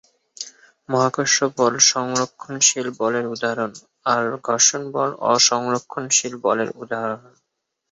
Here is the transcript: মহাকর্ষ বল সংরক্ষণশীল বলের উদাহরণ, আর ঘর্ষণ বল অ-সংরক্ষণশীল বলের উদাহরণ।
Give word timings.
মহাকর্ষ 0.89 1.37
বল 1.57 1.73
সংরক্ষণশীল 1.89 2.87
বলের 2.99 3.25
উদাহরণ, 3.27 3.71
আর 4.05 4.23
ঘর্ষণ 4.47 4.81
বল 4.93 5.09
অ-সংরক্ষণশীল 5.25 6.33
বলের 6.45 6.69
উদাহরণ। 6.81 7.21